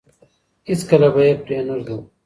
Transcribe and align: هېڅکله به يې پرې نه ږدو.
هېڅکله 0.69 1.07
به 1.13 1.21
يې 1.27 1.33
پرې 1.43 1.57
نه 1.67 1.75
ږدو. 1.79 1.97